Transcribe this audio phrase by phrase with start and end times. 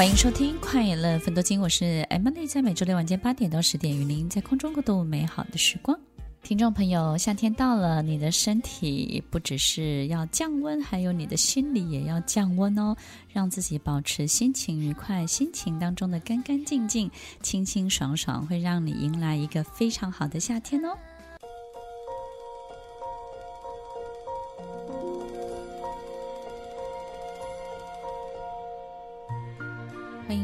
[0.00, 5.94] 欢迎收听《快乐分多金》，我是 Emily，在每周六晚间八点到十点，与您在空中共度美好的时光。
[6.42, 12.96] 听众朋友，夏天到了，你的身体不只是要降温，还有你的心里也要降温哦，
[13.28, 17.10] 让自己保持心情愉快，心情当中的干干净净、
[17.42, 20.96] 清清爽爽，会让你迎来一个非常好的夏天哦。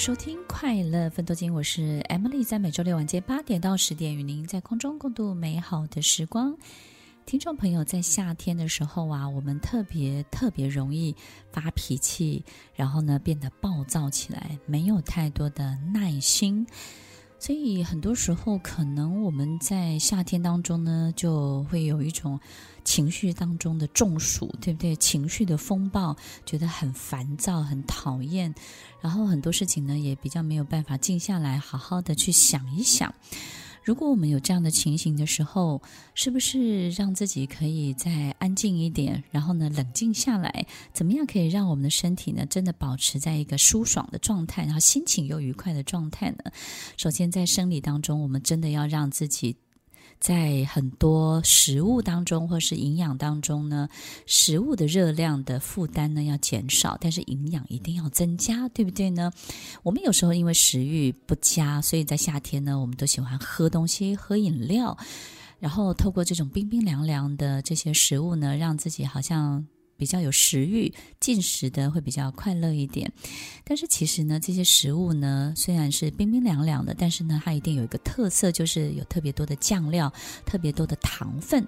[0.00, 6.56] 收听《快乐奋斗金》，我是 Emily，在每周六晚间八点到十点，与您在空中共度美好的时光。
[7.26, 11.14] 听众朋友，在夏天的时候啊，我们特别特别容易
[11.52, 12.42] 发脾气，
[12.74, 16.66] 然后呢，变得暴躁起来，没有太多的耐心。
[17.42, 22.38] 所以很多时候，可能我们在夏天当中呢，就会有一种
[22.84, 24.94] 情绪当中的中暑，对不对？
[24.96, 28.54] 情绪的风暴，觉得很烦躁、很讨厌，
[29.00, 33.14] 然后很多事情呢，也比较没有办法静下来，好好的去想一想。
[33.90, 35.82] 如果我们有这样的情形的时候，
[36.14, 46.52] 是不是让自己可以再安静一点，然后呢，冷静下来，怎么样可以让我们的身体呢，真的保持在一个舒爽的状态，然后心情又愉快的状态呢？
[46.96, 49.56] 首先，在生理当中，我们真的要让自己。
[50.20, 53.88] 在很多食物当中，或是营养当中呢，
[54.26, 59.32] 食物的热量的负担呢要减少，但是营养一定要增加，对不对呢？
[59.82, 64.96] 我们有时候因为食欲不佳，所以在夏天呢，我们都喜欢喝东西、喝饮料，
[65.58, 69.66] 然后透过这种冰冰凉凉的这些食物呢，让自己好像。
[70.00, 73.12] 比较有食欲，进食的会比较快乐一点。
[73.62, 80.10] 但是其实呢，这些食物呢，虽然是冰冰凉凉的，但是呢，它一定有一个特色，就是有特别多的酱料，
[80.46, 81.66] 特别多的糖分。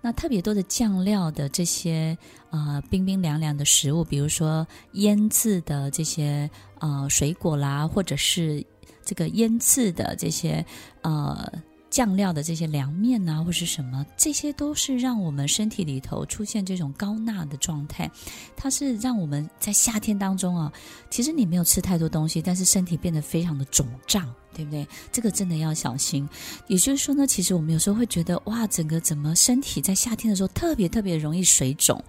[0.00, 2.16] 那特别多的酱料的这些
[2.50, 8.64] 呃冰冰凉凉的食物，比如说腌制的这些呃水果啦，或者是
[9.04, 10.64] 这个腌制的这些
[11.02, 11.52] 呃。
[11.94, 18.10] 酱料的这些凉面啊，或是什么，这些都是让我们身体里头出现这种高钠的状态。
[18.56, 20.72] 它是让我们在夏天当中啊，
[21.08, 24.84] 其实你没有吃太多东西，但是身体变得非常的肿胀，对不对？
[25.12, 26.28] 这个真的要小心。
[26.66, 32.02] 也就是说呢，其实我们有时候会觉得，哇，整个怎么身体在夏天的时候特别特别容易水肿。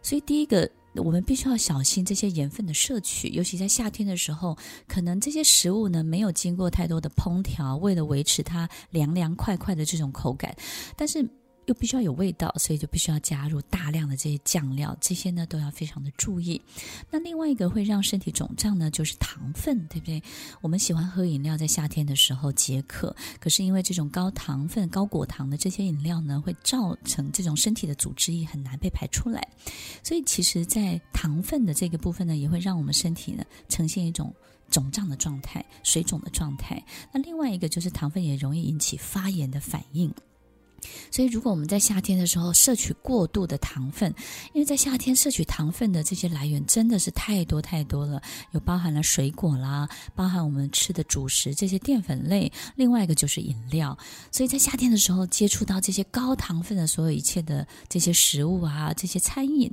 [0.00, 0.66] 所以第一个。
[0.96, 4.56] 我们必须要小心这些盐分的摄取，尤其在夏天的时候，
[4.86, 10.54] 可能这些食物呢没有经过太多的烹调，为了维持它凉凉快快的这种口感，
[10.96, 11.28] 但是。
[11.66, 16.60] 又必须要有味道，所以就必须要加入大量的这些酱料，这些呢都要非常的注意。
[17.10, 20.22] 那另外一个会让身体肿胀呢，就是糖分，对不对？
[20.60, 29.46] 我们喜欢喝饮料，在夏天的时候解渴，可是因为这种高糖分、高果糖的这些饮料呢，会造成这种身体的组织液很难被排出来，
[30.02, 34.34] 所以其实，在糖分的这个部分呢，也会让我们身体呢呈现一种
[34.70, 36.82] 肿胀的状态、水肿的状态。
[37.12, 40.12] 那另外一个就是糖分也容易引起发炎的反应。
[41.10, 44.14] 所以，如果我们在夏天的时候摄取过度的糖分，
[44.52, 48.20] 因为在夏天摄取糖分的这些来源真的是太多太多了，
[48.52, 53.96] 有包含了水果啦，包含我们吃的主食这些淀粉类，另外一个就是饮料。
[54.30, 59.72] 所以在夏天的时候接触到这些高糖分的所有一切的这些食物啊，这些餐饮，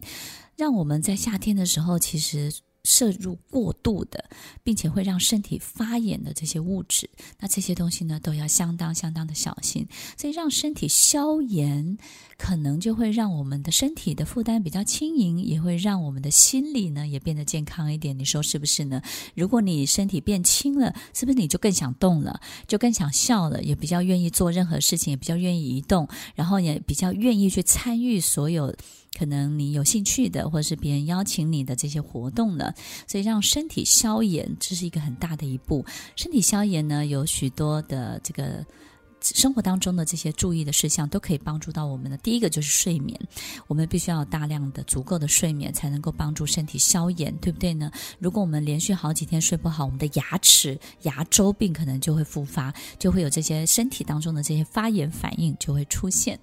[0.55, 2.51] 让我们在夏天的时候其实。
[2.83, 4.29] 摄入过度的，
[4.63, 7.09] 并且会让身体发炎的这些物质，
[7.39, 9.87] 那这些东西呢，都要相当相当的小心。
[10.17, 11.97] 所以让身体消炎，
[12.37, 18.17] 可能就会让我们的身体的负担比较轻盈，也会让我们的心理呢也变得健康一点。
[18.17, 19.01] 你说是不是呢？
[19.35, 28.75] 如果你身体变轻了，是不是你就更想动了，就更想笑了，也比较愿意做任何事情，也比较愿意移动，然后也比较愿意去参与所有。
[29.17, 32.73] 可能你有兴趣的，或者是别人邀请你的这些活动了，
[33.07, 35.85] 所以让身体消炎，这是一个很大的一步。
[36.15, 38.65] 身体消炎呢，有许多的这个。
[39.21, 42.17] 生活当中的这些注意的事项都可以帮助到我们的。
[42.17, 43.19] 第一个就是睡眠，
[43.67, 47.91] 我们必须要有大量的足够的睡眠，才能够帮助身体消炎，对不对呢？
[48.19, 56.39] 如果我们连续好几天睡不好，我们的牙齿、牙周病可能就会复发，就会有这些身体当中的这些发炎反应就会出现。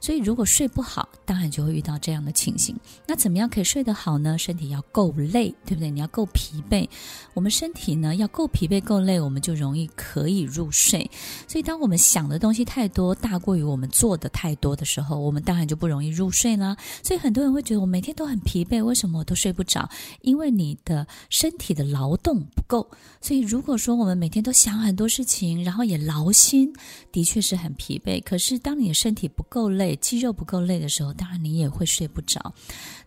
[0.00, 2.76] 所以，如果睡不好，当然就会遇到这样的情形。
[3.06, 4.36] 那怎么样可以睡得好呢？
[4.36, 5.90] 身体要够累，对不对？
[5.90, 6.88] 你要够疲惫。
[7.34, 11.08] 我们身体呢要够疲惫、够累，我们就容易可以入睡。
[11.46, 16.74] 所以，当我们想的东西太多，大过于我们做的太多的时候，我们当然就不容易入睡了。
[17.02, 19.86] 所以很多人会觉得我每天都很疲惫，为什么我都睡不着？
[20.22, 22.90] 因为你的身体的劳动不够。
[23.20, 26.72] 所以如果说我们每天都想很多事情，然后也劳心，
[27.12, 28.22] 的确是很疲惫。
[28.22, 32.54] 可是当你的身体不够累，肌肉不够累的时候，当然你也会睡不着。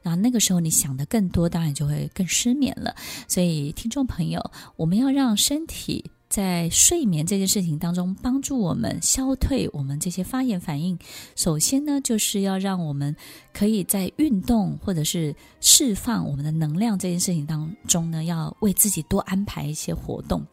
[0.04, 2.96] 那那个时候你想的更多，当然就会更失眠了。
[3.28, 6.12] 所以听众朋友，我们要让身体。
[6.30, 10.98] 在睡眠这件事情当中，帮助我们消退我们这些发炎反应。
[11.36, 13.16] 首先呢，就是要让我们
[13.52, 20.46] 可以在运动或者是释放我们的能量这件事情当中呢，要为自己多安排一些活动。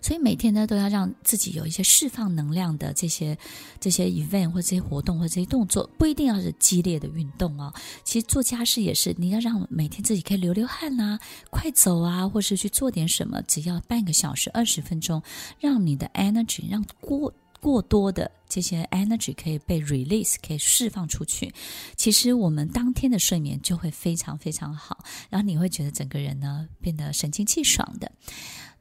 [0.00, 3.36] 所以每天呢，都要让自己有一些释放能量的这些
[3.80, 7.72] 这些 event 或这些活动或这些动作，不一定要是激烈的运动哦。
[8.04, 11.18] 其实做家事也是，你要让每天自己可以流流汗啊，
[11.50, 15.22] 快走啊，或是去做点什么，只要半个小时、二十分钟，
[15.58, 21.50] 让你的 energy 让过过多的这些 energy 可以被 release，可以释放出去。
[21.96, 28.12] 其实我们当天的睡眠就会非常非常好，然后你会觉得整个人呢变得神清气爽的。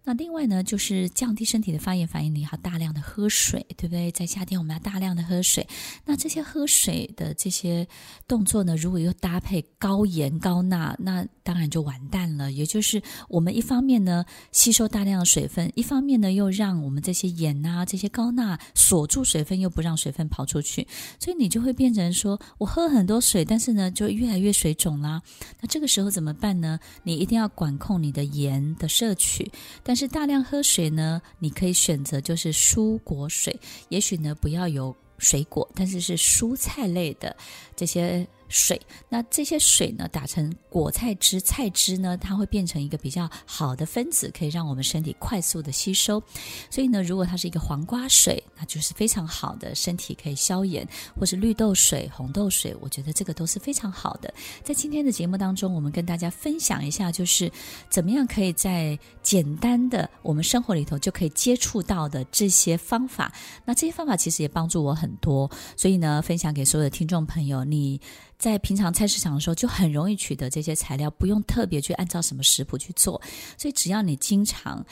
[0.06, 4.12] 那另外呢，就是降低身体的发炎反应，你要大量的喝水，对不对？
[4.12, 5.66] 在夏天我们要大量的喝水。
[6.06, 7.88] 那这些喝水的这些
[8.28, 12.52] 动作呢，如果又搭配高盐高钠，那当然就完蛋了。
[12.52, 20.86] 也就是我们一方面呢吸收大量的水分，一方面呢又让我们这些盐啊这些高钠锁住水分，又不让水分跑出去，
[21.18, 25.22] 所以你就会变成说我喝很多水，但是呢就越来越水肿啦。
[25.62, 26.78] 那这个时候怎么办呢？
[27.04, 29.50] 你一定要管控你的盐的摄取。
[29.82, 33.56] 但但是大量喝水呢，你可以选择就是蔬果水，
[33.90, 37.38] 也许呢不要有水果，但是是蔬菜类的
[37.76, 38.28] 这些。
[38.54, 38.80] 水，
[39.10, 46.22] 那这些水呢，打成果菜汁、菜汁呢，它会变成一个比较好的分子，可以让我们身体快速的吸收。
[46.70, 50.86] 所以呢，如果它是一个黄瓜水，那就是非常好的，身体可以消炎；
[51.20, 54.32] 或是绿豆水、红豆水，我觉得这个都是非常好的。
[54.64, 57.52] 在今天的节目当中，我们跟大家分享一下，就是
[57.90, 63.34] 怎么样可以在简单的我们生活里头就可以接触到的这些方法。
[63.66, 68.00] 那这些方法其实也帮助我很多，所以呢，分享给所有的听众朋友，你。
[68.44, 73.22] 在平常菜市场的时候，就很容易取得这些材料，不用特别去按照什么食谱去做。
[73.58, 74.86] 所以只要你经常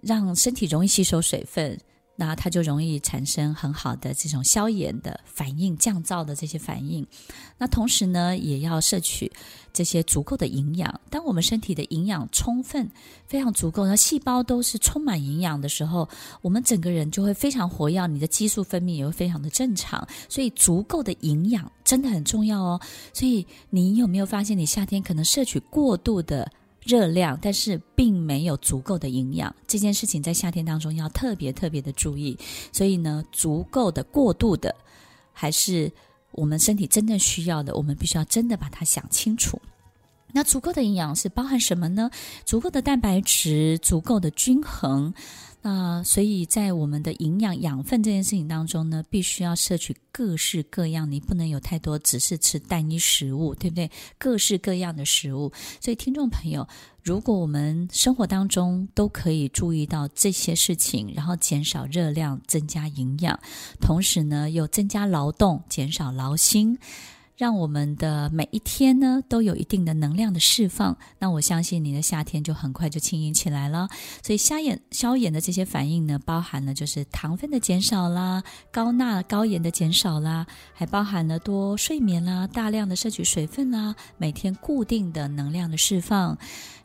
[0.00, 1.78] 让身体容易吸收水分。
[2.20, 7.06] 那它就容易产生很好的这种消炎的反应、降噪的这些反应。
[7.56, 9.30] 那同时呢，也要摄取
[9.72, 11.00] 这些足够的营养。
[11.08, 12.90] 当我们身体的营养充分、
[13.28, 16.08] 非常足够，那细胞都是充满营养的时候，
[16.42, 20.04] 我们整个人就会非常活跃，你的激素分泌也会非常的正常。
[20.28, 22.80] 所以，足够的营养真的很重要哦。
[23.14, 26.50] 所以，你有没有发现，你夏天可能摄取过度的？
[26.88, 32.34] 热量，但是并没有足够的营养，这件事情在夏天当中要特别特别的注意。
[32.72, 34.74] 所以呢，足够的、过度的，
[35.34, 35.92] 还是
[36.32, 39.60] 我们身体真正需要的，我们必须要真的把它想清楚。
[40.32, 42.10] 那足够的营养是包含什么呢？
[42.44, 45.12] 足够的蛋白质，足够的均衡。
[45.60, 53.90] 那所以在我们的营养养分这件事情当中呢，必须要摄取各式各样，你不能有太多只是吃单一食物，对不对？
[54.18, 55.52] 各式各样的食物。
[55.80, 56.66] 所以听众朋友，
[57.02, 63.38] 如果我们生活当中都可以注意到这些事情，然后减少热量，增加营养，
[63.80, 66.78] 同时呢又增加劳动，减少劳心。
[67.38, 73.88] 让我们的每一天呢都有一定的能量的释放，那我相信你的夏天就很快就轻盈起来了。
[74.24, 78.42] 所以消炎消炎的这些反应呢，包含了就是糖分的减少啦，
[78.72, 80.44] 高钠高盐的减少啦，
[80.74, 86.36] 还包含了多睡眠啦，大量的摄取水分啦，每天固定的能量的释放，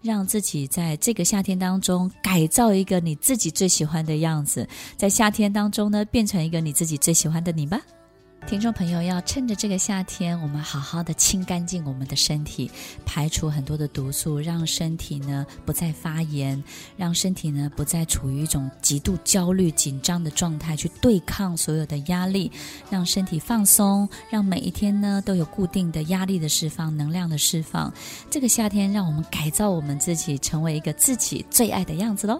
[0.04, 7.82] 让自己在这个夏天当中改造一个你自己最喜欢的样子，在夏天当中呢变成一个你自己最喜欢的你吧。
[8.46, 12.70] 听众朋友，要趁着这个夏天，我们好好的清干净我们的身体，
[13.04, 16.62] 排除很多的毒素，让身体呢不再发炎，
[16.96, 22.52] 让身体呢不再处于一种极度焦虑、紧张的状态，去对抗所有的压力，
[22.92, 27.92] 让身体放松，让每一天呢都有固定的压力的释放、能量的释放。
[28.30, 32.40] 这个夏天，让我们改造我们自己，成为一个自己最爱的样子喽。